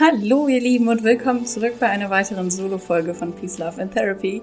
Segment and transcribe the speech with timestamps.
[0.00, 4.40] Hallo ihr Lieben und willkommen zurück bei einer weiteren Solo-Folge von Peace, Love and Therapy.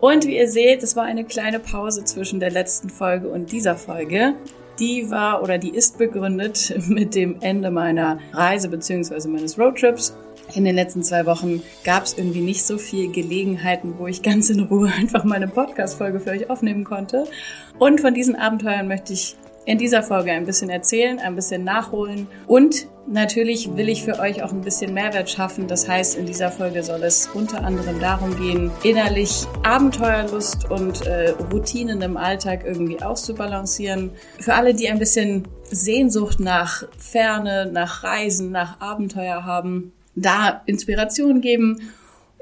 [0.00, 3.76] Und wie ihr seht, es war eine kleine Pause zwischen der letzten Folge und dieser
[3.76, 4.34] Folge.
[4.78, 9.28] Die war oder die ist begründet mit dem Ende meiner Reise bzw.
[9.28, 10.14] meines Roadtrips.
[10.54, 14.50] In den letzten zwei Wochen gab es irgendwie nicht so viel Gelegenheiten, wo ich ganz
[14.50, 17.24] in Ruhe einfach meine Podcast-Folge für euch aufnehmen konnte.
[17.78, 22.26] Und von diesen Abenteuern möchte ich in dieser Folge ein bisschen erzählen, ein bisschen nachholen
[22.46, 25.66] und natürlich will ich für euch auch ein bisschen Mehrwert schaffen.
[25.66, 31.30] Das heißt, in dieser Folge soll es unter anderem darum gehen, innerlich Abenteuerlust und äh,
[31.52, 34.10] Routinen im Alltag irgendwie auszubalancieren.
[34.40, 41.40] Für alle, die ein bisschen Sehnsucht nach Ferne, nach Reisen, nach Abenteuer haben, da Inspiration
[41.40, 41.92] geben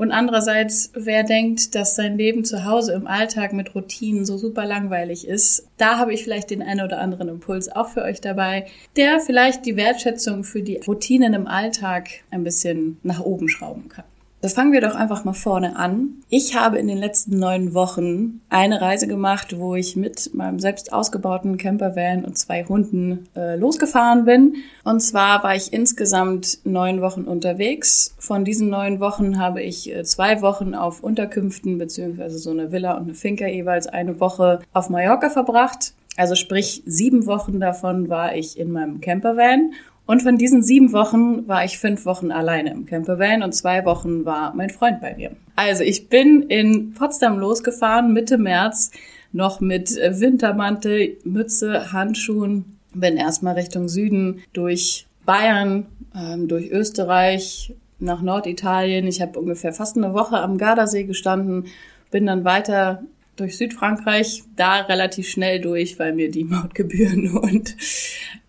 [0.01, 4.65] und andererseits, wer denkt, dass sein Leben zu Hause im Alltag mit Routinen so super
[4.65, 8.65] langweilig ist, da habe ich vielleicht den einen oder anderen Impuls auch für euch dabei,
[8.97, 14.07] der vielleicht die Wertschätzung für die Routinen im Alltag ein bisschen nach oben schrauben kann.
[14.43, 16.23] Das fangen wir doch einfach mal vorne an.
[16.31, 20.95] Ich habe in den letzten neun Wochen eine Reise gemacht, wo ich mit meinem selbst
[20.95, 24.57] ausgebauten Campervan und zwei Hunden äh, losgefahren bin.
[24.83, 28.15] Und zwar war ich insgesamt neun Wochen unterwegs.
[28.19, 32.97] Von diesen neun Wochen habe ich äh, zwei Wochen auf Unterkünften beziehungsweise so eine Villa
[32.97, 35.93] und eine Finca jeweils eine Woche auf Mallorca verbracht.
[36.17, 39.73] Also sprich, sieben Wochen davon war ich in meinem Campervan
[40.11, 44.25] und von diesen sieben Wochen war ich fünf Wochen alleine im Campervan und zwei Wochen
[44.25, 45.37] war mein Freund bei mir.
[45.55, 48.91] Also ich bin in Potsdam losgefahren, Mitte März,
[49.31, 58.21] noch mit Wintermantel, Mütze, Handschuhen, bin erstmal Richtung Süden durch Bayern, ähm, durch Österreich, nach
[58.21, 59.07] Norditalien.
[59.07, 61.67] Ich habe ungefähr fast eine Woche am Gardasee gestanden,
[62.11, 63.05] bin dann weiter
[63.37, 67.77] durch Südfrankreich, da relativ schnell durch, weil mir die Mautgebühren und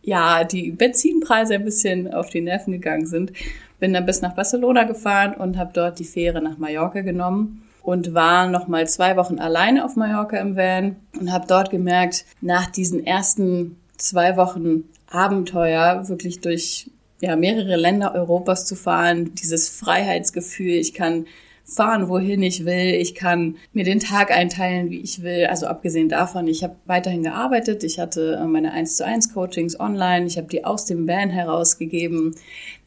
[0.02, 3.34] ja, die Benzinpreise ein bisschen auf die Nerven gegangen sind.
[3.80, 8.14] Bin dann bis nach Barcelona gefahren und habe dort die Fähre nach Mallorca genommen und
[8.14, 12.68] war noch mal zwei Wochen alleine auf Mallorca im Van und habe dort gemerkt, nach
[12.68, 16.90] diesen ersten zwei Wochen Abenteuer wirklich durch
[17.22, 21.28] ja, mehrere Länder Europas zu fahren, dieses Freiheitsgefühl, ich kann
[21.72, 22.96] fahren, wohin ich will.
[22.96, 25.46] Ich kann mir den Tag einteilen, wie ich will.
[25.46, 27.84] Also abgesehen davon, ich habe weiterhin gearbeitet.
[27.84, 30.26] Ich hatte äh, meine 1 zu 1 Coachings online.
[30.26, 32.36] Ich habe die aus dem Van herausgegeben.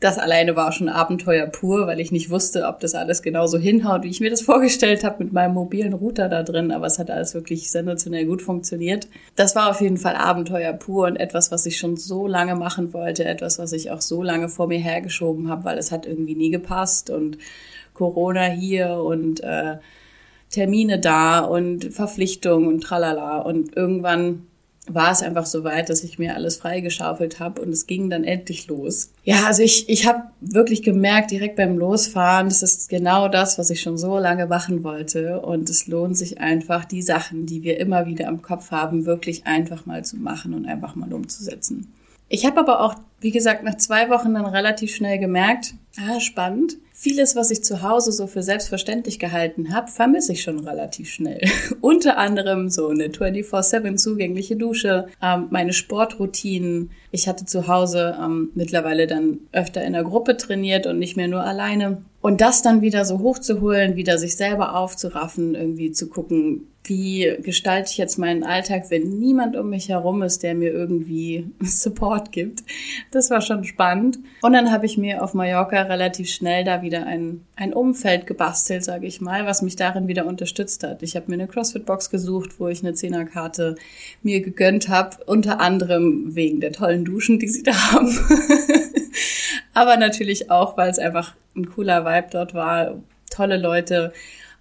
[0.05, 4.03] Das alleine war schon Abenteuer pur, weil ich nicht wusste, ob das alles genauso hinhaut,
[4.03, 6.73] wie ich mir das vorgestellt habe mit meinem mobilen Router da drin.
[6.73, 9.09] Aber es hat alles wirklich sensationell gut funktioniert.
[9.35, 12.93] Das war auf jeden Fall Abenteuer pur und etwas, was ich schon so lange machen
[12.93, 13.25] wollte.
[13.25, 16.51] Etwas, was ich auch so lange vor mir hergeschoben habe, weil es hat irgendwie nie
[16.51, 17.39] gepasst und
[17.95, 19.79] Corona hier und äh,
[20.51, 23.39] Termine da und Verpflichtungen und tralala.
[23.39, 24.49] Und irgendwann
[24.87, 28.25] war es einfach so weit, dass ich mir alles freigeschaufelt habe und es ging dann
[28.25, 29.11] endlich los.
[29.25, 33.71] Ja, also ich, ich habe wirklich gemerkt, direkt beim Losfahren, das ist genau das, was
[33.71, 35.41] ich schon so lange machen wollte.
[35.41, 39.47] Und es lohnt sich einfach, die Sachen, die wir immer wieder im Kopf haben, wirklich
[39.47, 41.93] einfach mal zu machen und einfach mal umzusetzen.
[42.29, 46.77] Ich habe aber auch, wie gesagt, nach zwei Wochen dann relativ schnell gemerkt, ah, spannend.
[46.97, 51.41] Vieles, was ich zu Hause so für selbstverständlich gehalten habe, vermisse ich schon relativ schnell.
[51.81, 56.93] Unter anderem so eine 24-7 zugängliche Dusche, ähm, meine Sportroutinen.
[57.11, 61.27] Ich hatte zu Hause ähm, mittlerweile dann öfter in der Gruppe trainiert und nicht mehr
[61.27, 62.05] nur alleine.
[62.21, 67.91] Und das dann wieder so hochzuholen, wieder sich selber aufzuraffen, irgendwie zu gucken, wie gestalte
[67.91, 72.63] ich jetzt meinen Alltag, wenn niemand um mich herum ist, der mir irgendwie Support gibt.
[73.11, 74.19] Das war schon spannend.
[74.43, 78.85] Und dann habe ich mir auf Mallorca relativ schnell da wieder ein, ein Umfeld gebastelt,
[78.85, 81.03] sage ich mal, was mich darin wieder unterstützt hat.
[81.03, 83.75] Ich habe mir eine CrossFit-Box gesucht, wo ich eine Zehnerkarte
[84.23, 88.09] mir gegönnt habe, unter anderem wegen der tollen Duschen, die sie da haben.
[89.75, 94.13] Aber natürlich auch, weil es einfach ein cooler Vibe dort war, tolle Leute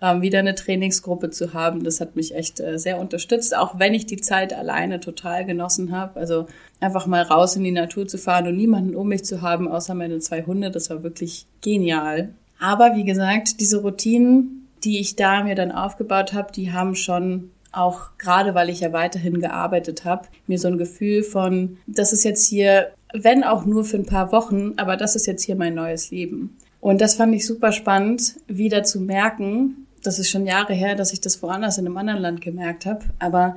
[0.03, 1.83] ähm, wieder eine Trainingsgruppe zu haben.
[1.83, 5.93] Das hat mich echt äh, sehr unterstützt, auch wenn ich die Zeit alleine total genossen
[5.93, 6.19] habe.
[6.19, 6.47] Also
[6.81, 9.95] einfach mal raus in die Natur zu fahren und niemanden um mich zu haben, außer
[9.95, 12.33] meine zwei Hunde, das war wirklich genial.
[12.59, 17.49] Aber wie gesagt, diese Routinen, die ich da mir dann aufgebaut habe, die haben schon
[17.71, 22.23] auch gerade weil ich ja weiterhin gearbeitet habe, mir so ein Gefühl von, das ist
[22.23, 25.73] jetzt hier, wenn auch nur für ein paar Wochen, aber das ist jetzt hier mein
[25.73, 26.55] neues Leben.
[26.81, 31.13] Und das fand ich super spannend, wieder zu merken, das ist schon Jahre her, dass
[31.13, 33.05] ich das woanders in einem anderen Land gemerkt habe.
[33.19, 33.55] Aber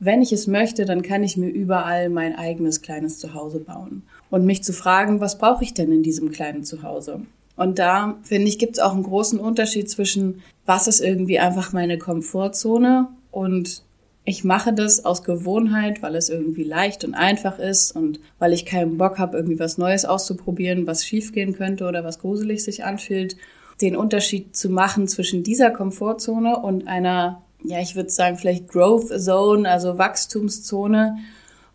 [0.00, 4.02] wenn ich es möchte, dann kann ich mir überall mein eigenes kleines Zuhause bauen.
[4.30, 7.20] Und mich zu fragen, was brauche ich denn in diesem kleinen Zuhause?
[7.56, 11.72] Und da, finde ich, gibt es auch einen großen Unterschied zwischen, was ist irgendwie einfach
[11.72, 13.82] meine Komfortzone und
[14.24, 18.64] ich mache das aus Gewohnheit, weil es irgendwie leicht und einfach ist und weil ich
[18.64, 23.36] keinen Bock habe, irgendwie was Neues auszuprobieren, was schiefgehen könnte oder was gruselig sich anfühlt.
[23.82, 29.08] Den Unterschied zu machen zwischen dieser Komfortzone und einer, ja, ich würde sagen, vielleicht Growth
[29.08, 31.18] Zone, also Wachstumszone,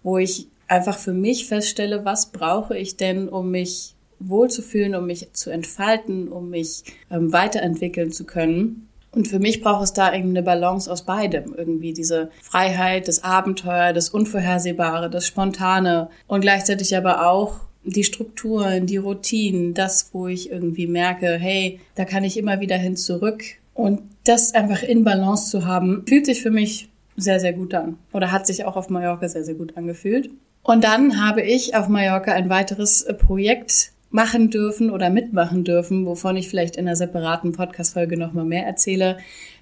[0.04, 5.32] wo ich einfach für mich feststelle, was brauche ich denn, um mich wohlzufühlen, um mich
[5.34, 8.88] zu entfalten, um mich ähm, weiterentwickeln zu können.
[9.12, 11.56] Und für mich braucht es da eben eine Balance aus beidem.
[11.56, 18.86] Irgendwie diese Freiheit, das Abenteuer, das Unvorhersehbare, das Spontane und gleichzeitig aber auch die Strukturen,
[18.86, 23.44] die Routinen, das, wo ich irgendwie merke, hey, da kann ich immer wieder hin zurück.
[23.74, 27.98] Und das einfach in Balance zu haben, fühlt sich für mich sehr, sehr gut an.
[28.14, 30.30] Oder hat sich auch auf Mallorca sehr, sehr gut angefühlt.
[30.64, 36.38] Und dann habe ich auf Mallorca ein weiteres Projekt machen dürfen oder mitmachen dürfen, wovon
[36.38, 39.18] ich vielleicht in einer separaten Podcast-Folge nochmal mehr erzähle.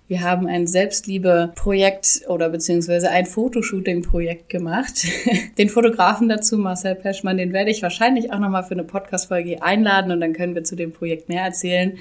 [0.07, 5.07] Wir haben ein Selbstliebe-Projekt oder beziehungsweise ein Fotoshooting-Projekt gemacht.
[5.57, 10.11] Den Fotografen dazu, Marcel Peschmann, den werde ich wahrscheinlich auch nochmal für eine Podcast-Folge einladen
[10.11, 11.97] und dann können wir zu dem Projekt mehr erzählen.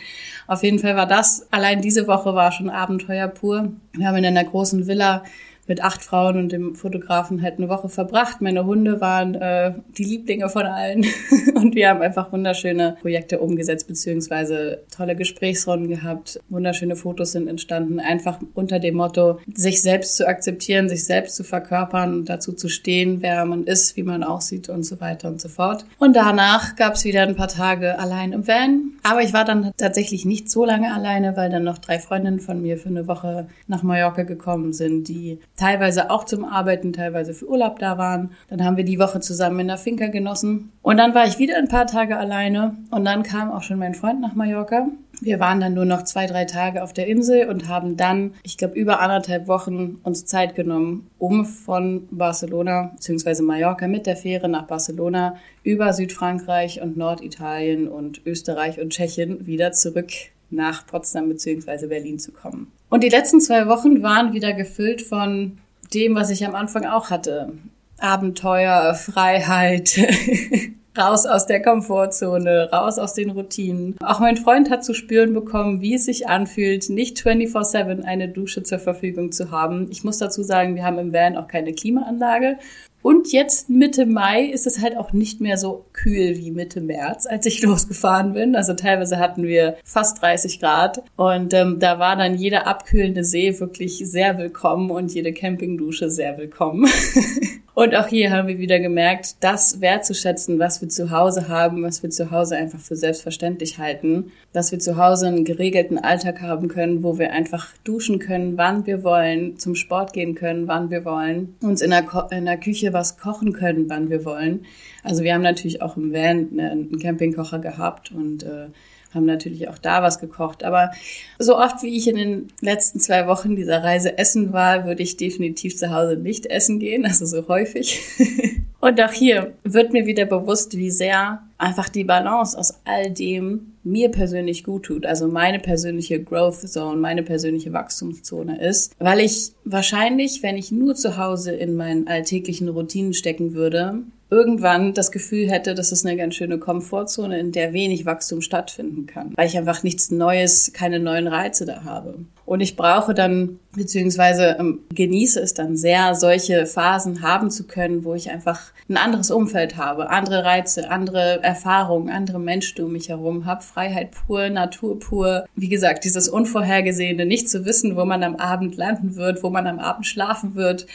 [0.47, 3.73] Auf jeden Fall war das, allein diese Woche war schon Abenteuer pur.
[3.95, 5.25] Wir haben in einer großen Villa
[5.69, 8.41] mit acht Frauen und dem Fotografen halt eine Woche verbracht.
[8.41, 11.07] Meine Hunde waren äh, die Lieblinge von allen
[11.55, 16.41] und wir haben einfach wunderschöne Projekte umgesetzt beziehungsweise tolle Gesprächsrunden gehabt.
[16.49, 21.45] Wunderschöne Fotos sind entstanden, einfach unter dem Motto, sich selbst zu akzeptieren, sich selbst zu
[21.45, 25.49] verkörpern dazu zu stehen, wer man ist, wie man aussieht und so weiter und so
[25.49, 25.85] fort.
[25.99, 28.93] Und danach gab es wieder ein paar Tage allein im Van.
[29.03, 32.63] Aber ich war dann tatsächlich nicht so lange alleine, weil dann noch drei Freundinnen von
[32.63, 37.49] mir für eine Woche nach Mallorca gekommen sind, die teilweise auch zum Arbeiten, teilweise für
[37.49, 38.31] Urlaub da waren.
[38.49, 40.73] Dann haben wir die Woche zusammen in der Finca genossen.
[40.83, 43.95] Und dann war ich wieder ein paar Tage alleine und dann kam auch schon mein
[43.95, 44.89] Freund nach Mallorca.
[45.21, 48.59] Wir waren dann nur noch zwei, drei Tage auf der Insel und haben dann, ich
[48.59, 53.43] glaube, über anderthalb Wochen uns Zeit genommen, um von Barcelona bzw.
[53.43, 59.71] Mallorca mit der Fähre nach Barcelona über Südfrankreich und Norditalien und Österreich und Tschechien wieder
[59.73, 60.11] zurück
[60.51, 61.87] nach Potsdam bzw.
[61.87, 62.73] Berlin zu kommen.
[62.91, 65.59] Und die letzten zwei Wochen waren wieder gefüllt von
[65.93, 67.53] dem, was ich am Anfang auch hatte.
[67.99, 69.99] Abenteuer, Freiheit,
[70.99, 73.97] raus aus der Komfortzone, raus aus den Routinen.
[74.01, 78.63] Auch mein Freund hat zu spüren bekommen, wie es sich anfühlt, nicht 24-7 eine Dusche
[78.63, 79.89] zur Verfügung zu haben.
[79.91, 82.59] Ich muss dazu sagen, wir haben im Van auch keine Klimaanlage
[83.05, 87.27] und jetzt Mitte Mai ist es halt auch nicht mehr so kühl wie Mitte März,
[87.27, 88.57] als ich losgefahren bin.
[88.57, 93.61] Also teilweise hatten wir fast 30 Grad und ähm, da war dann jeder abkühlende See
[93.61, 96.89] wirklich sehr willkommen und jede Campingdusche sehr willkommen.
[97.75, 102.05] Und auch hier haben wir wieder gemerkt, das wertzuschätzen, was wir zu Hause haben, was
[102.05, 106.69] wir zu Hause einfach für selbstverständlich halten, dass wir zu Hause einen geregelten Alltag haben
[106.69, 111.05] können, wo wir einfach duschen können, wann wir wollen, zum Sport gehen können, wann wir
[111.05, 114.65] wollen, uns in der, Ko in der Küche was kochen können, wann wir wollen.
[115.03, 118.69] Also wir haben natürlich auch im Van einen Campingkocher gehabt und äh,
[119.15, 120.65] haben natürlich auch da was gekocht.
[120.65, 120.91] Aber
[121.39, 125.17] so oft wie ich in den letzten zwei Wochen dieser Reise essen war, würde ich
[125.17, 128.01] definitiv zu Hause nicht essen gehen, also so häufig.
[128.81, 133.73] Und auch hier wird mir wieder bewusst, wie sehr einfach die Balance aus all dem
[133.83, 139.53] mir persönlich gut tut, also meine persönliche Growth Zone, meine persönliche Wachstumszone ist, weil ich
[139.65, 145.51] wahrscheinlich, wenn ich nur zu Hause in meinen alltäglichen Routinen stecken würde, irgendwann das Gefühl
[145.51, 149.57] hätte, das ist eine ganz schöne Komfortzone, in der wenig Wachstum stattfinden kann, weil ich
[149.57, 152.19] einfach nichts Neues, keine neuen Reize da habe.
[152.47, 158.05] Und ich brauche dann, beziehungsweise ähm, genieße es dann sehr, solche Phasen haben zu können,
[158.05, 163.09] wo ich einfach ein anderes Umfeld habe, andere Reize, andere Erfahrungen, andere Menschen um mich
[163.09, 165.47] herum habe, Freiheit pur, Natur pur.
[165.57, 169.67] Wie gesagt, dieses Unvorhergesehene, nicht zu wissen, wo man am Abend landen wird, wo man
[169.67, 170.87] am Abend schlafen wird,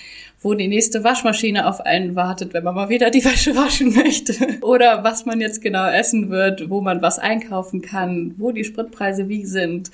[0.42, 4.34] wo die nächste Waschmaschine auf einen wartet, wenn man mal wieder die Wäsche waschen möchte.
[4.62, 9.28] Oder was man jetzt genau essen wird, wo man was einkaufen kann, wo die Spritpreise
[9.28, 9.92] wie sind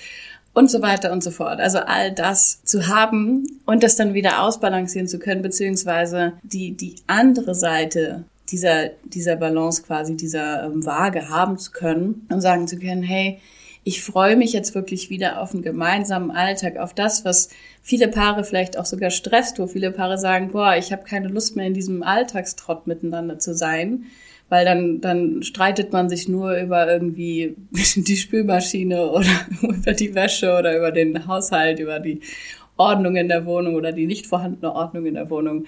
[0.55, 1.59] und so weiter und so fort.
[1.59, 6.95] Also all das zu haben und das dann wieder ausbalancieren zu können, beziehungsweise die, die
[7.07, 12.77] andere Seite dieser, dieser Balance quasi, dieser ähm, Waage haben zu können und sagen zu
[12.79, 13.39] können, hey,
[13.86, 17.50] ich freue mich jetzt wirklich wieder auf einen gemeinsamen Alltag, auf das, was
[17.82, 21.56] viele Paare vielleicht auch sogar stresst, wo viele Paare sagen, boah, ich habe keine Lust
[21.56, 24.08] mehr in diesem Alltagstrott miteinander zu sein
[24.50, 27.56] weil dann, dann streitet man sich nur über irgendwie
[27.96, 32.22] die Spülmaschine oder über die Wäsche oder über den Haushalt, über die
[32.77, 35.65] Ordnung in der Wohnung oder die nicht vorhandene Ordnung in der Wohnung.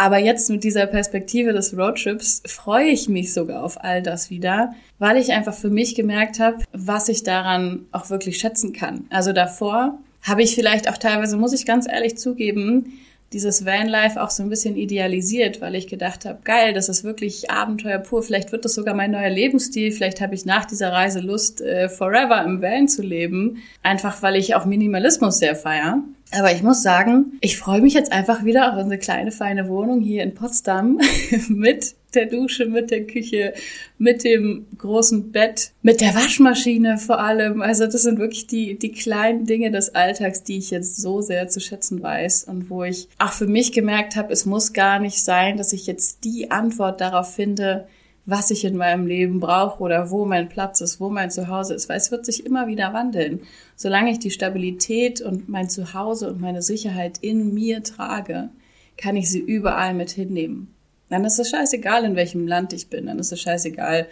[0.00, 4.72] Aber jetzt mit dieser Perspektive des Roadtrips freue ich mich sogar auf all das wieder,
[4.98, 9.04] weil ich einfach für mich gemerkt habe, was ich daran auch wirklich schätzen kann.
[9.10, 12.94] Also davor habe ich vielleicht auch teilweise, muss ich ganz ehrlich zugeben,
[13.34, 17.50] dieses Vanlife auch so ein bisschen idealisiert, weil ich gedacht habe, geil, das ist wirklich
[17.50, 18.22] Abenteuer pur.
[18.22, 19.92] Vielleicht wird das sogar mein neuer Lebensstil.
[19.92, 23.58] Vielleicht habe ich nach dieser Reise Lust, äh, forever im Van zu leben.
[23.82, 26.02] Einfach weil ich auch Minimalismus sehr feier.
[26.32, 30.00] Aber ich muss sagen, ich freue mich jetzt einfach wieder auf unsere kleine feine Wohnung
[30.00, 31.00] hier in Potsdam
[31.48, 33.54] mit der Dusche, mit der Küche,
[33.98, 37.62] mit dem großen Bett, mit der Waschmaschine vor allem.
[37.62, 41.48] Also das sind wirklich die, die kleinen Dinge des Alltags, die ich jetzt so sehr
[41.48, 45.22] zu schätzen weiß und wo ich auch für mich gemerkt habe, es muss gar nicht
[45.22, 47.86] sein, dass ich jetzt die Antwort darauf finde,
[48.26, 51.88] was ich in meinem Leben brauche oder wo mein Platz ist, wo mein Zuhause ist,
[51.88, 53.40] weil es wird sich immer wieder wandeln.
[53.76, 58.50] Solange ich die Stabilität und mein Zuhause und meine Sicherheit in mir trage,
[58.96, 60.74] kann ich sie überall mit hinnehmen.
[61.08, 63.06] Dann ist es scheißegal, in welchem Land ich bin.
[63.06, 64.06] Dann ist es scheißegal,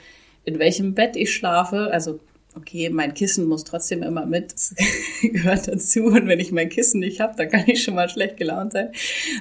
[0.45, 1.91] in welchem Bett ich schlafe.
[1.93, 2.19] Also,
[2.57, 4.53] okay, mein Kissen muss trotzdem immer mit.
[4.53, 4.75] Das
[5.23, 6.05] gehört dazu.
[6.07, 8.91] Und wenn ich mein Kissen nicht habe, dann kann ich schon mal schlecht gelaunt sein.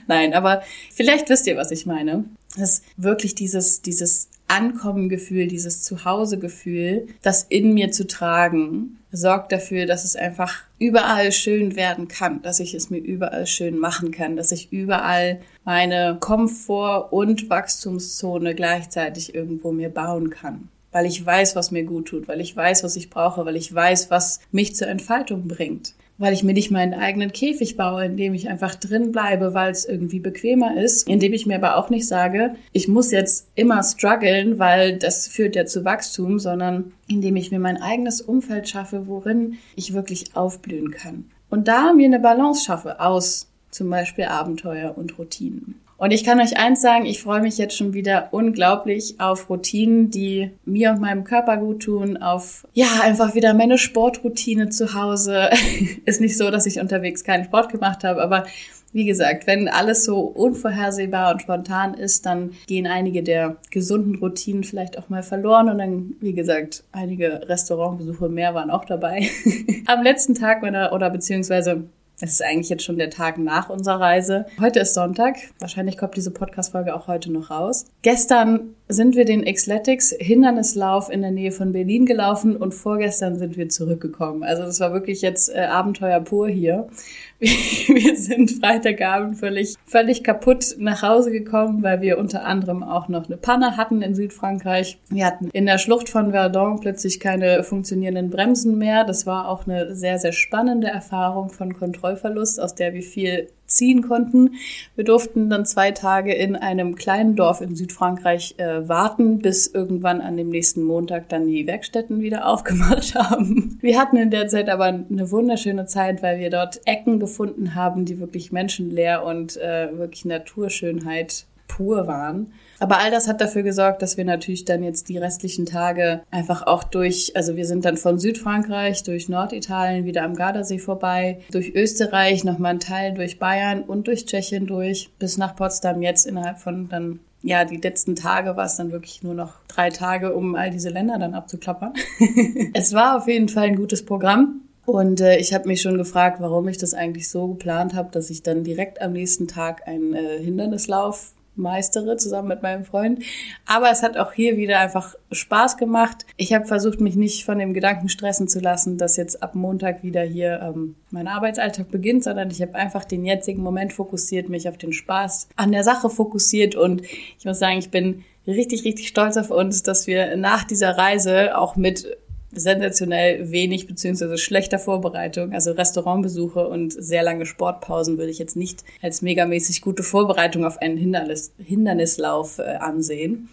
[0.07, 0.61] Nein, aber
[0.93, 2.25] vielleicht wisst ihr, was ich meine.
[2.55, 9.85] Das ist wirklich dieses, dieses Ankommengefühl, dieses Zuhausegefühl, das in mir zu tragen, sorgt dafür,
[9.85, 14.35] dass es einfach überall schön werden kann, dass ich es mir überall schön machen kann,
[14.35, 20.69] dass ich überall meine Komfort- und Wachstumszone gleichzeitig irgendwo mir bauen kann.
[20.91, 23.73] Weil ich weiß, was mir gut tut, weil ich weiß, was ich brauche, weil ich
[23.73, 28.17] weiß, was mich zur Entfaltung bringt weil ich mir nicht meinen eigenen Käfig baue, in
[28.17, 31.89] dem ich einfach drin bleibe, weil es irgendwie bequemer ist, indem ich mir aber auch
[31.89, 37.35] nicht sage, ich muss jetzt immer strugglen, weil das führt ja zu Wachstum, sondern indem
[37.35, 41.25] ich mir mein eigenes Umfeld schaffe, worin ich wirklich aufblühen kann.
[41.49, 45.75] Und da mir eine Balance schaffe aus zum Beispiel Abenteuer und Routinen.
[45.97, 50.11] Und ich kann euch eins sagen, ich freue mich jetzt schon wieder unglaublich auf Routinen,
[50.11, 55.49] die mir und meinem Körper gut tun, auf, ja, einfach wieder meine Sportroutine zu Hause.
[56.05, 58.45] Ist nicht so, dass ich unterwegs keinen Sport gemacht habe, aber
[58.93, 64.63] wie gesagt, wenn alles so unvorhersehbar und spontan ist, dann gehen einige der gesunden Routinen
[64.63, 69.27] vielleicht auch mal verloren und dann, wie gesagt, einige Restaurantbesuche mehr waren auch dabei.
[69.87, 71.83] Am letzten Tag meiner, oder beziehungsweise
[72.19, 74.47] es ist eigentlich jetzt schon der Tag nach unserer Reise.
[74.59, 75.35] Heute ist Sonntag.
[75.59, 77.85] Wahrscheinlich kommt diese Podcast-Folge auch heute noch raus.
[78.01, 83.57] Gestern sind wir den Xletics Hindernislauf in der Nähe von Berlin gelaufen und vorgestern sind
[83.57, 84.43] wir zurückgekommen.
[84.43, 86.87] Also das war wirklich jetzt äh, Abenteuer pur hier.
[87.39, 93.27] Wir sind Freitagabend völlig, völlig kaputt nach Hause gekommen, weil wir unter anderem auch noch
[93.27, 94.97] eine Panne hatten in Südfrankreich.
[95.09, 99.03] Wir hatten in der Schlucht von Verdun plötzlich keine funktionierenden Bremsen mehr.
[99.03, 104.01] Das war auch eine sehr, sehr spannende Erfahrung von Kontrollverlust, aus der wir viel ziehen
[104.01, 104.55] konnten.
[104.95, 110.19] Wir durften dann zwei Tage in einem kleinen Dorf in Südfrankreich äh, warten, bis irgendwann
[110.21, 113.77] an dem nächsten Montag dann die Werkstätten wieder aufgemacht haben.
[113.81, 118.05] Wir hatten in der Zeit aber eine wunderschöne Zeit, weil wir dort Ecken gefunden haben,
[118.05, 121.45] die wirklich menschenleer und äh, wirklich Naturschönheit
[121.77, 122.51] pur waren.
[122.79, 126.65] Aber all das hat dafür gesorgt, dass wir natürlich dann jetzt die restlichen Tage einfach
[126.65, 131.73] auch durch, also wir sind dann von Südfrankreich durch Norditalien wieder am Gardasee vorbei, durch
[131.75, 136.59] Österreich nochmal ein Teil durch Bayern und durch Tschechien durch, bis nach Potsdam jetzt innerhalb
[136.59, 140.55] von dann ja, die letzten Tage war es dann wirklich nur noch drei Tage, um
[140.55, 141.93] all diese Länder dann abzuklappern.
[142.73, 144.61] es war auf jeden Fall ein gutes Programm.
[144.85, 148.29] Und äh, ich habe mich schon gefragt, warum ich das eigentlich so geplant habe, dass
[148.31, 153.23] ich dann direkt am nächsten Tag einen äh, Hindernislauf meistere, zusammen mit meinem Freund.
[153.65, 156.25] Aber es hat auch hier wieder einfach Spaß gemacht.
[156.37, 160.03] Ich habe versucht, mich nicht von dem Gedanken stressen zu lassen, dass jetzt ab Montag
[160.03, 164.69] wieder hier ähm, mein Arbeitsalltag beginnt, sondern ich habe einfach den jetzigen Moment fokussiert, mich
[164.69, 169.07] auf den Spaß an der Sache fokussiert und ich muss sagen, ich bin richtig, richtig
[169.07, 172.17] stolz auf uns, dass wir nach dieser Reise auch mit
[172.51, 175.53] sensationell wenig beziehungsweise schlechter Vorbereitung.
[175.53, 180.77] Also Restaurantbesuche und sehr lange Sportpausen würde ich jetzt nicht als megamäßig gute Vorbereitung auf
[180.77, 183.49] einen Hindernis, Hindernislauf äh, ansehen.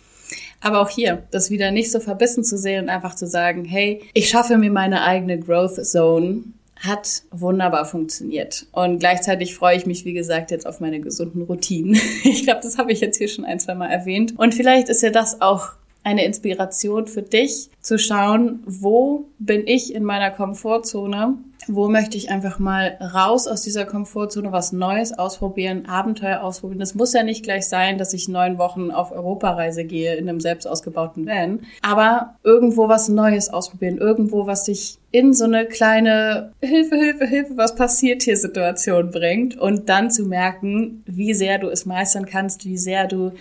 [0.61, 4.03] Aber auch hier, das wieder nicht so verbissen zu sehen und einfach zu sagen, hey,
[4.15, 6.45] ich schaffe mir meine eigene Growth Zone,
[6.77, 8.67] hat wunderbar funktioniert.
[8.73, 12.01] Und gleichzeitig freue ich mich, wie gesagt, jetzt auf meine gesunden Routinen.
[12.25, 14.39] Ich glaube, das habe ich jetzt hier schon ein, zwei Mal erwähnt.
[14.39, 15.73] Und vielleicht ist ja das auch
[16.05, 22.31] eine Inspiration für dich, zu schauen, wo bin ich in meiner Komfortzone, wo möchte ich
[22.31, 26.83] einfach mal raus aus dieser Komfortzone, was Neues ausprobieren, Abenteuer ausprobieren.
[26.83, 30.41] Es muss ja nicht gleich sein, dass ich neun Wochen auf Europareise gehe in einem
[30.41, 36.53] selbst ausgebauten Van, aber irgendwo was Neues ausprobieren, irgendwo was dich in so eine kleine
[36.61, 39.57] Hilfe, Hilfe, Hilfe, was passiert hier Situation bringt.
[39.57, 43.33] Und dann zu merken, wie sehr du es meistern kannst, wie sehr du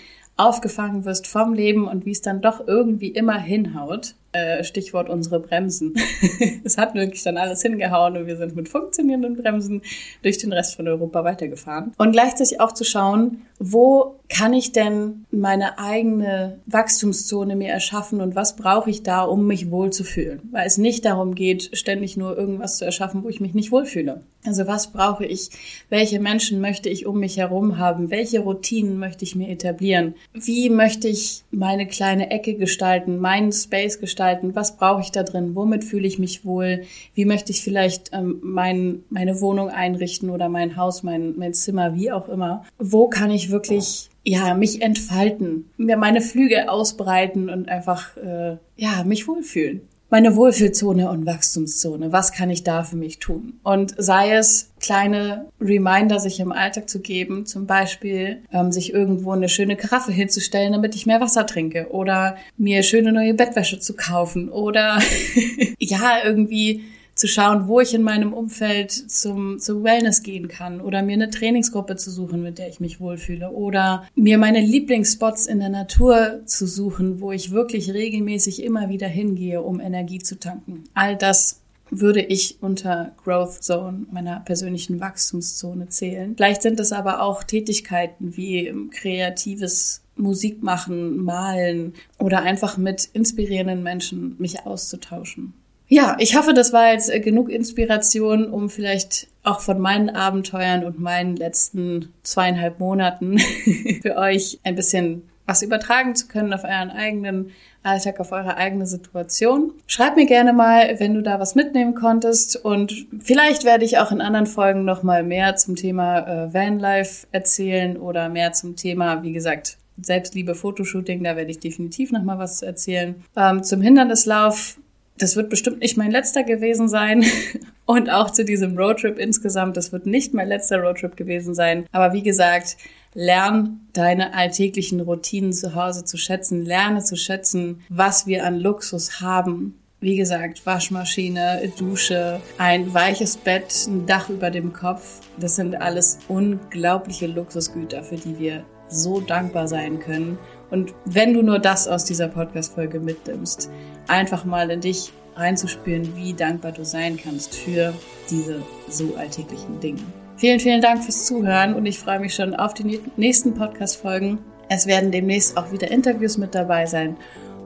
[0.44, 4.16] aufgefangen wirst vom Leben und wie es dann doch irgendwie immer hinhaut.
[4.34, 5.94] Äh, Stichwort unsere Bremsen.
[6.64, 9.84] es hat wirklich dann alles hingehauen und wir sind mit funktionierenden Bremsen
[10.24, 11.94] durch den Rest von Europa weitergefahren.
[12.00, 18.36] Und gleichzeitig auch zu schauen, wo kann ich denn meine eigene Wachstumszone mir erschaffen und
[18.36, 20.42] was brauche ich da, um mich wohlzufühlen?
[20.52, 24.24] Weil es nicht darum geht, ständig nur irgendwas zu erschaffen, wo ich mich nicht wohlfühle.
[24.46, 25.52] Also was brauche ich?
[25.90, 28.10] Welche Menschen möchte ich um mich herum haben?
[28.10, 30.16] Welche Routinen möchte ich mir etablieren?
[30.34, 34.23] Wie möchte ich meine kleine Ecke gestalten, meinen Space gestalten?
[34.54, 35.56] Was brauche ich da drin?
[35.56, 36.84] Womit fühle ich mich wohl?
[37.14, 41.96] Wie möchte ich vielleicht ähm, mein, meine Wohnung einrichten oder mein Haus, mein, mein Zimmer,
[41.96, 42.66] wie auch immer?
[42.78, 49.04] Wo kann ich wirklich ja mich entfalten, mir meine Flügel ausbreiten und einfach äh, ja
[49.06, 49.82] mich wohlfühlen?
[50.14, 52.12] Meine Wohlfühlzone und Wachstumszone.
[52.12, 53.54] Was kann ich da für mich tun?
[53.64, 59.32] Und sei es kleine Reminder, sich im Alltag zu geben, zum Beispiel ähm, sich irgendwo
[59.32, 63.96] eine schöne Karaffe hinzustellen, damit ich mehr Wasser trinke oder mir schöne neue Bettwäsche zu
[63.96, 65.00] kaufen oder
[65.80, 66.84] ja, irgendwie
[67.16, 71.30] zu schauen, wo ich in meinem Umfeld zum, zum Wellness gehen kann oder mir eine
[71.30, 76.42] Trainingsgruppe zu suchen, mit der ich mich wohlfühle oder mir meine Lieblingsspots in der Natur
[76.46, 80.86] zu suchen, wo ich wirklich regelmäßig immer wieder hingehe, um Energie zu tanken.
[80.94, 86.34] All das würde ich unter Growth Zone, meiner persönlichen Wachstumszone zählen.
[86.36, 93.84] Vielleicht sind es aber auch Tätigkeiten wie kreatives Musik machen, malen oder einfach mit inspirierenden
[93.84, 95.54] Menschen mich auszutauschen.
[95.94, 100.84] Ja, ich hoffe, das war jetzt äh, genug Inspiration, um vielleicht auch von meinen Abenteuern
[100.84, 103.38] und meinen letzten zweieinhalb Monaten
[104.02, 107.52] für euch ein bisschen was übertragen zu können auf euren eigenen
[107.84, 109.72] Alltag, auf eure eigene Situation.
[109.86, 114.12] Schreib mir gerne mal, wenn du da was mitnehmen konntest und vielleicht werde ich auch
[114.12, 119.22] in anderen Folgen noch mal mehr zum Thema äh, Vanlife erzählen oder mehr zum Thema,
[119.22, 123.24] wie gesagt, Selbstliebe, Fotoshooting, da werde ich definitiv noch mal was erzählen.
[123.36, 124.80] Ähm, zum Hindernislauf
[125.18, 127.24] das wird bestimmt nicht mein letzter gewesen sein.
[127.86, 131.86] Und auch zu diesem Roadtrip insgesamt, das wird nicht mein letzter Roadtrip gewesen sein.
[131.92, 132.78] Aber wie gesagt,
[133.14, 136.66] lern deine alltäglichen Routinen zu Hause zu schätzen.
[136.66, 139.78] Lerne zu schätzen, was wir an Luxus haben.
[140.00, 145.22] Wie gesagt, Waschmaschine, Dusche, ein weiches Bett, ein Dach über dem Kopf.
[145.40, 150.38] Das sind alles unglaubliche Luxusgüter, für die wir so dankbar sein können.
[150.74, 153.70] Und wenn du nur das aus dieser Podcast-Folge mitnimmst,
[154.08, 157.94] einfach mal in dich reinzuspüren, wie dankbar du sein kannst für
[158.32, 158.60] diese
[158.90, 160.02] so alltäglichen Dinge.
[160.36, 164.40] Vielen, vielen Dank fürs Zuhören und ich freue mich schon auf die nächsten Podcast-Folgen.
[164.68, 167.18] Es werden demnächst auch wieder Interviews mit dabei sein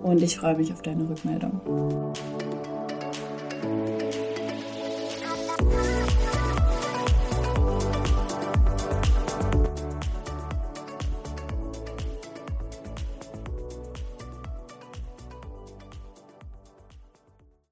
[0.03, 1.61] und ich freue mich auf deine Rückmeldung.